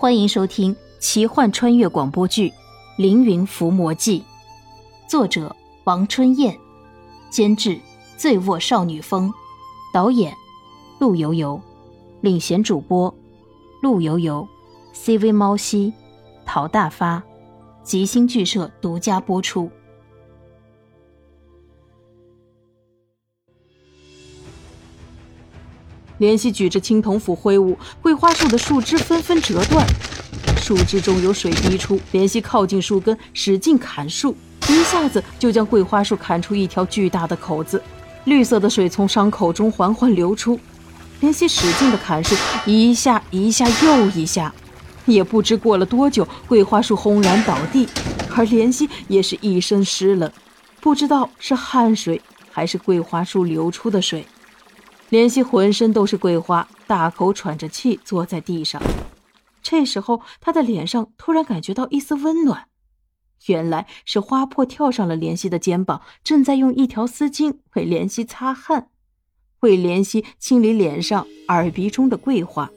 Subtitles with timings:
[0.00, 2.50] 欢迎收听奇幻穿越广播剧
[2.96, 4.20] 《凌云伏魔记》，
[5.10, 6.56] 作者王春燕，
[7.30, 7.80] 监制
[8.16, 9.34] 醉卧少女风，
[9.92, 10.32] 导演
[11.00, 11.60] 陆游游，
[12.20, 13.12] 领衔主播
[13.82, 14.46] 陆游游
[14.94, 15.92] ，CV 猫西，
[16.46, 17.20] 陶大发，
[17.82, 19.68] 吉星剧社独家播出。
[26.18, 29.86] 莲溪举着青铜斧挥舞，桂花树的树枝纷纷折断，
[30.60, 31.98] 树枝中有水滴出。
[32.10, 34.36] 莲溪靠近树根，使劲砍树，
[34.68, 37.80] 一下子就将桂花树砍出一条巨大的口子，
[38.24, 40.58] 绿色的水从伤口中缓缓流出。
[41.20, 42.34] 莲溪使劲的砍树，
[42.66, 44.52] 一下一下又一下，
[45.06, 47.88] 也不知过了多久，桂花树轰然倒地，
[48.34, 50.28] 而莲溪也是一身湿冷，
[50.80, 54.26] 不知道是汗水还是桂花树流出的水。
[55.10, 58.82] 莲溪浑身都是桂花，大口喘着气，坐在地上。
[59.62, 62.66] 这时候，他的脸上突然感觉到一丝温暖，
[63.46, 68.88] 原来是花破跳上了怜惜的肩膀，正在用一条丝巾为怜惜擦汗，
[69.60, 72.70] 为怜惜清理脸上、耳鼻中的桂花。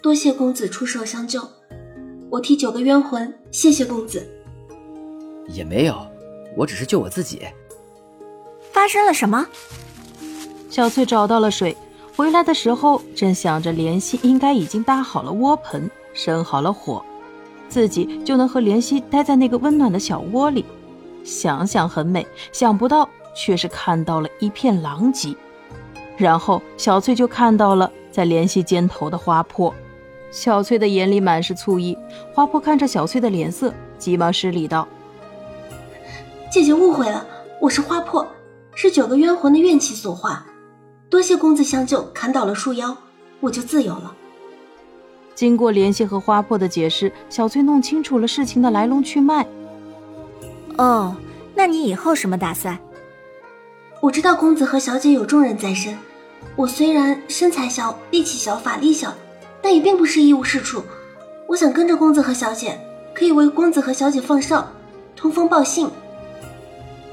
[0.00, 1.42] 多谢公子出手相救，
[2.30, 4.24] 我替九个冤魂谢谢公子。
[5.48, 6.06] 也没有，
[6.56, 7.42] 我只是救我自己。
[8.72, 9.46] 发生了什么？
[10.68, 11.76] 小翠找到了水，
[12.14, 17.02] 回来的时候正想着莲溪应该已经搭好了窝盆，生好了火，
[17.68, 20.64] 自己就能和莲溪待在那个温暖的小窝里。
[21.24, 25.34] 想想很美，想不到却是看到了一片狼藉。
[26.16, 29.72] 然后小翠就看到了在莲溪肩头的花破，
[30.30, 31.96] 小翠的眼里满是醋意。
[32.34, 34.86] 花破看着小翠的脸色，急忙施礼道
[36.52, 37.26] ：“姐姐误会了，
[37.60, 38.26] 我是花破，
[38.74, 40.44] 是九个冤魂的怨气所化。”
[41.10, 42.96] 多谢公子相救，砍倒了树妖，
[43.40, 44.14] 我就自由了。
[45.34, 49.46] 经过联系和花破的解释，小翠弄清楚了事情的来龙去脉。
[50.76, 51.16] 哦，
[51.54, 52.78] 那你以后什么打算？
[54.00, 55.96] 我知道公子和小姐有重任在身，
[56.56, 59.14] 我虽然身材小、力气小、法力小，
[59.62, 60.82] 但也并不是一无是处。
[61.46, 62.78] 我想跟着公子和小姐，
[63.14, 64.70] 可以为公子和小姐放哨，
[65.16, 65.88] 通风报信。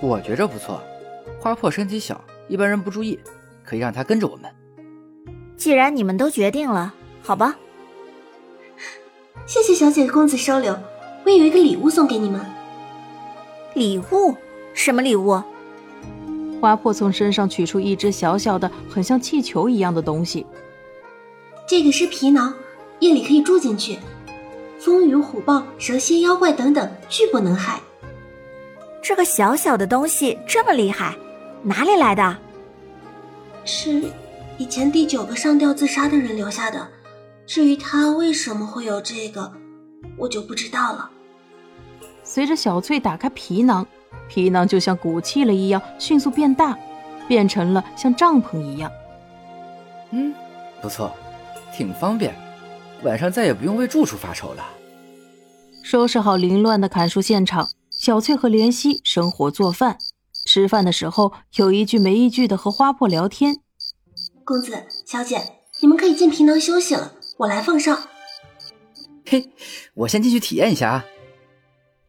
[0.00, 0.80] 我觉着不错，
[1.38, 3.20] 花破身体小，一般人不注意。
[3.64, 4.50] 可以让他跟着我们。
[5.56, 6.92] 既然你们都决定了，
[7.22, 7.56] 好吧。
[9.46, 10.76] 谢谢小姐公子收留，
[11.24, 12.40] 我有一个礼物送给你们。
[13.74, 14.34] 礼物？
[14.74, 15.42] 什么礼物？
[16.60, 20.46] 花破从身上取出一只小小的、很像气球一样的东西。
[21.66, 22.54] 这个是皮囊，
[23.00, 23.98] 夜里可以住进去，
[24.78, 27.80] 风雨虎豹、蛇蝎妖怪等等俱不能害。
[29.02, 31.16] 这个小小的东西这么厉害，
[31.62, 32.38] 哪里来的？
[33.64, 34.02] 是
[34.58, 36.88] 以前第九个上吊自杀的人留下的。
[37.46, 39.52] 至于他为什么会有这个，
[40.16, 41.10] 我就不知道了。
[42.22, 43.86] 随着小翠打开皮囊，
[44.28, 46.78] 皮囊就像鼓气了一样，迅速变大，
[47.26, 48.90] 变成了像帐篷一样。
[50.12, 50.32] 嗯，
[50.80, 51.12] 不错，
[51.74, 52.34] 挺方便，
[53.02, 54.64] 晚上再也不用为住处发愁了。
[55.82, 59.98] 收拾好凌乱的砍树现场，小翠和莲溪生火做饭。
[60.52, 63.56] 吃饭的时候，有一句没一句的和花破聊天。
[64.44, 65.40] 公子、小姐，
[65.80, 67.96] 你们可以进皮囊休息了，我来放哨。
[69.24, 69.48] 嘿，
[69.94, 71.06] 我先进去体验一下啊。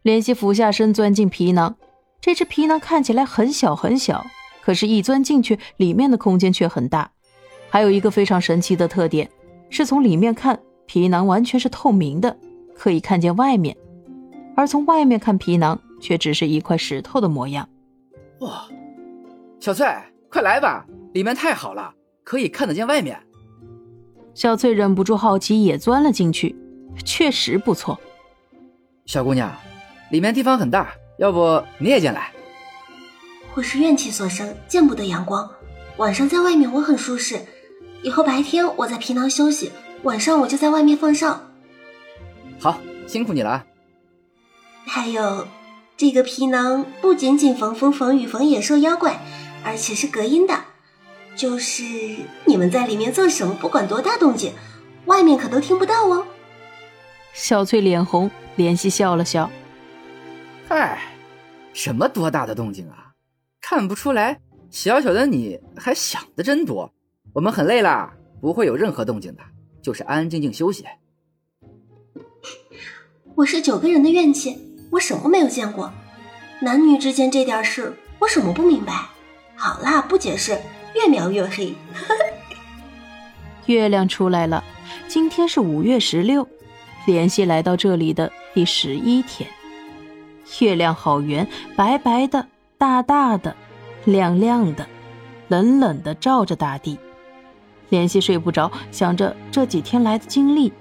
[0.04, 1.78] 怜惜俯下身钻进皮囊，
[2.20, 4.26] 这只皮囊看起来很小很小，
[4.62, 7.10] 可是，一钻进去，里面的空间却很大。
[7.70, 9.32] 还有一个非常神奇的特点，
[9.70, 12.36] 是从里面看，皮囊完全是透明的，
[12.76, 13.74] 可以看见外面；
[14.58, 17.70] 而从外面看皮囊，却只是一块石头的模样。
[18.44, 18.68] 哇，
[19.62, 19.88] 小翠，
[20.30, 21.94] 快来吧，里面太好了，
[22.26, 23.18] 可以看得见外面。
[24.34, 26.54] 小翠忍不住好奇，也钻了进去，
[27.06, 27.98] 确实不错。
[29.06, 29.50] 小姑娘，
[30.12, 32.34] 里面地方很大，要不你也进来？
[33.56, 35.50] 我是怨气所生，见不得阳光，
[35.96, 37.40] 晚上在外面我很舒适。
[38.02, 39.72] 以后白天我在皮囊休息，
[40.02, 41.40] 晚上我就在外面放哨。
[42.60, 43.64] 好，辛苦你了。
[44.84, 45.48] 还有。
[45.96, 49.22] 这个皮囊不仅仅防风防雨防野兽妖怪，
[49.64, 50.66] 而且是隔音的。
[51.36, 51.84] 就是
[52.46, 54.54] 你们在里面做什么，不管多大动静，
[55.06, 56.26] 外面可都听不到哦。
[57.34, 59.50] 小翠脸红，怜惜笑了笑
[60.68, 61.00] ：“嗨，
[61.74, 63.14] 什么多大的动静啊？
[63.62, 66.92] 看不出来，小小的你还想的真多。
[67.34, 69.42] 我们很累啦，不会有任何动静的，
[69.82, 70.86] 就是安安静静休息。
[73.36, 75.92] 我是九个人的怨气。”我什么没有见过，
[76.62, 78.94] 男女之间这点事，我什么不明白？
[79.56, 80.62] 好啦，不解释，
[80.94, 81.74] 越描越黑。
[83.66, 84.64] 月亮出来了，
[85.08, 86.48] 今天是五月十六，
[87.08, 89.50] 联系来到这里的第十一天，
[90.62, 92.48] 月亮好圆，白白的，
[92.78, 93.56] 大大的，
[94.06, 94.86] 亮亮的，
[95.48, 97.00] 冷冷的照着大地。
[97.90, 100.72] 联系睡不着，想着这几天来的经历。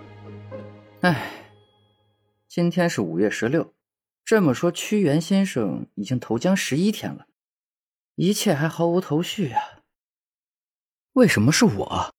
[1.00, 1.30] 唉，
[2.46, 3.72] 今天是五月十六，
[4.24, 7.26] 这么说，屈原先生已经投江十一天了，
[8.14, 9.82] 一切还毫无头绪啊！
[11.14, 12.14] 为什么是我？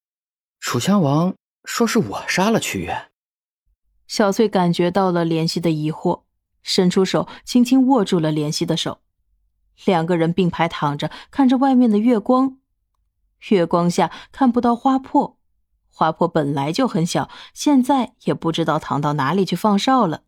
[0.59, 3.09] 楚襄王说是我杀了屈原。
[4.07, 6.23] 小翠感觉到了怜惜的疑惑，
[6.61, 8.99] 伸出手轻轻握住了怜惜的手。
[9.85, 12.59] 两个人并排躺着，看着外面的月光。
[13.49, 15.39] 月光下看不到花破，
[15.89, 20.23] 花破本来就很小，现在也不知道躺到哪里去放哨了。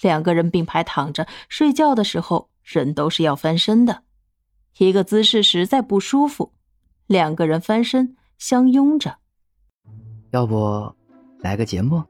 [0.00, 4.02] 两个人并排躺着，睡觉的时候人都是要翻身的，
[4.78, 6.52] 一个姿势实在不舒服。
[7.06, 9.18] 两个人翻身相拥着，
[10.30, 10.94] 要不
[11.40, 12.04] 来个节目？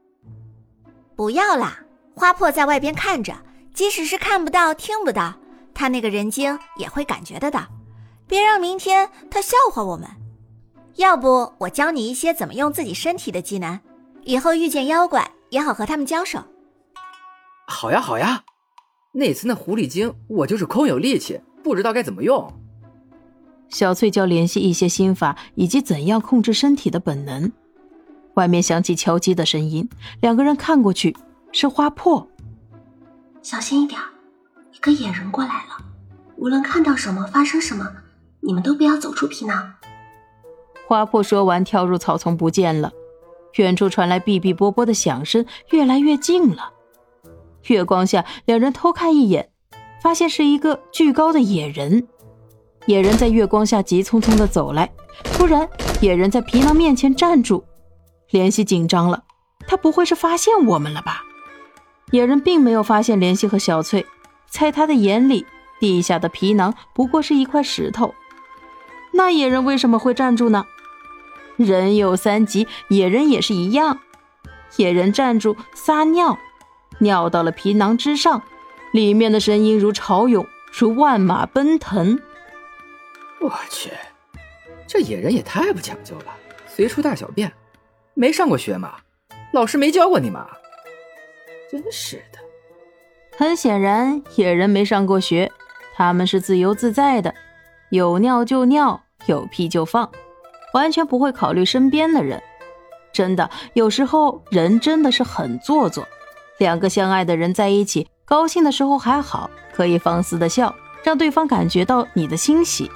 [1.15, 1.79] 不要啦，
[2.15, 3.35] 花破在外边看着，
[3.73, 5.33] 即使是看不到、听不到，
[5.73, 7.67] 他那个人精也会感觉得到。
[8.27, 10.07] 别让明天他笑话我们。
[10.97, 13.79] 要不我教你一些怎么用自己身体的技能，
[14.23, 16.43] 以后遇见妖怪也好和他们交手。
[17.71, 18.43] 好呀好呀，
[19.13, 22.53] 那次那狐狸精，我就是空有力气，不知道该怎么用。
[23.69, 27.49] 小翠教联系一些心法以及怎样控制身体的本能。
[28.35, 29.89] 外面响起敲击的声音，
[30.19, 31.15] 两个人看过去，
[31.53, 32.27] 是花破。
[33.41, 33.99] 小心一点，
[34.73, 35.85] 一个野人过来了。
[36.35, 37.87] 无论看到什么，发生什么，
[38.41, 39.73] 你们都不要走出皮囊。
[40.87, 42.91] 花破说完，跳入草丛不见了。
[43.55, 46.73] 远处传来哔哔啵啵的响声，越来越近了。
[47.67, 49.49] 月光下，两人偷看一眼，
[50.01, 52.07] 发现是一个巨高的野人。
[52.87, 54.91] 野人在月光下急匆匆的走来，
[55.23, 55.67] 突然，
[56.01, 57.63] 野人在皮囊面前站住。
[58.31, 59.23] 联系紧张了，
[59.67, 61.23] 他不会是发现我们了吧？
[62.11, 64.05] 野人并没有发现联系和小翠，
[64.49, 65.45] 在他的眼里，
[65.79, 68.13] 地下的皮囊不过是一块石头。
[69.13, 70.65] 那野人为什么会站住呢？
[71.57, 73.99] 人有三急，野人也是一样。
[74.77, 76.39] 野人站住撒尿，
[77.01, 78.41] 尿到了皮囊之上，
[78.93, 82.19] 里面的声音如潮涌，如万马奔腾。
[83.39, 83.91] 我去，
[84.87, 86.25] 这野人也太不讲究了，
[86.67, 87.51] 随处大小便。
[88.13, 88.97] 没上过学吗？
[89.51, 90.47] 老师没教过你吗？
[91.71, 92.39] 真是的。
[93.37, 95.51] 很显然，野人没上过学，
[95.95, 97.33] 他们是自由自在的，
[97.89, 100.11] 有尿就尿，有屁就放，
[100.73, 102.41] 完全不会考虑身边的人。
[103.11, 106.07] 真的，有时候人真的是很做作。
[106.61, 112.87] 两个相爱的人在一起，高兴的时候还好，可以放肆的笑，让对方感觉到你的欣喜。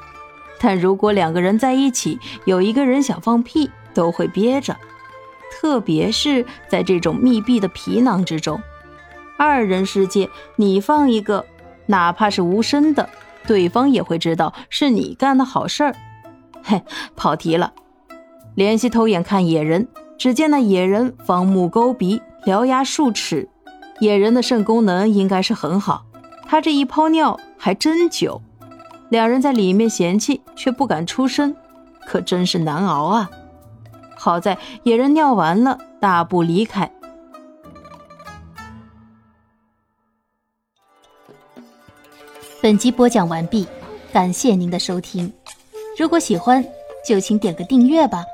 [0.60, 4.78] 但如果两个人在一起，有一个人想放屁，都会憋着。
[5.52, 8.62] 特别是在这种密闭的皮囊之中，
[9.36, 11.44] 二人世界，你放一个，
[11.88, 13.10] 哪怕是无声的，
[13.48, 15.96] 对方也会知道是你干的好事儿。
[16.62, 16.84] 嘿，
[17.16, 17.74] 跑题了。
[18.54, 19.88] 联系偷眼看野人，
[20.20, 23.50] 只见那野人方目勾鼻，獠牙数齿。
[24.00, 26.06] 野人的肾功能应该是很好，
[26.46, 28.42] 他这一泡尿还真久。
[29.10, 31.56] 两人在里面嫌弃，却不敢出声，
[32.06, 33.30] 可真是难熬啊。
[34.18, 36.92] 好在野人尿完了，大步离开。
[42.62, 43.68] 本集播讲完毕，
[44.12, 45.32] 感谢您的收听。
[45.98, 46.66] 如果喜欢，
[47.08, 48.26] 就请点个订阅吧。